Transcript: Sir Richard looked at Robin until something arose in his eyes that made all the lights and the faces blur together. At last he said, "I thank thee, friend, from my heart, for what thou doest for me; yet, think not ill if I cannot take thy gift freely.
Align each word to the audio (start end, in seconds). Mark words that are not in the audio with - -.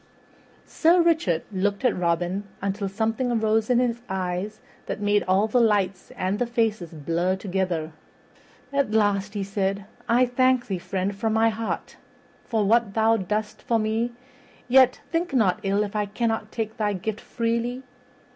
Sir 0.65 0.99
Richard 0.99 1.43
looked 1.51 1.85
at 1.85 1.95
Robin 1.95 2.45
until 2.59 2.89
something 2.89 3.31
arose 3.31 3.69
in 3.69 3.77
his 3.77 4.01
eyes 4.09 4.59
that 4.87 4.99
made 4.99 5.21
all 5.27 5.45
the 5.45 5.61
lights 5.61 6.09
and 6.17 6.39
the 6.39 6.47
faces 6.47 6.91
blur 6.91 7.35
together. 7.35 7.91
At 8.73 8.89
last 8.93 9.35
he 9.35 9.43
said, 9.43 9.85
"I 10.09 10.25
thank 10.25 10.65
thee, 10.65 10.79
friend, 10.79 11.15
from 11.15 11.33
my 11.33 11.49
heart, 11.49 11.97
for 12.45 12.65
what 12.65 12.95
thou 12.95 13.15
doest 13.15 13.61
for 13.61 13.77
me; 13.77 14.13
yet, 14.67 15.01
think 15.11 15.33
not 15.35 15.59
ill 15.61 15.83
if 15.83 15.95
I 15.95 16.07
cannot 16.07 16.51
take 16.51 16.77
thy 16.77 16.93
gift 16.93 17.21
freely. 17.21 17.83